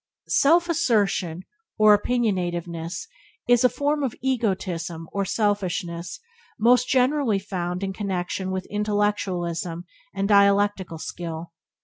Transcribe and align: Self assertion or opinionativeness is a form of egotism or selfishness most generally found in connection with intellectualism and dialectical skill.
Self 0.29 0.67
assertion 0.67 1.43
or 1.77 1.95
opinionativeness 1.95 3.05
is 3.47 3.63
a 3.63 3.69
form 3.69 4.01
of 4.01 4.15
egotism 4.19 5.07
or 5.13 5.25
selfishness 5.25 6.19
most 6.57 6.87
generally 6.87 7.37
found 7.37 7.83
in 7.83 7.93
connection 7.93 8.49
with 8.49 8.65
intellectualism 8.71 9.85
and 10.11 10.27
dialectical 10.27 10.97
skill. 10.97 11.51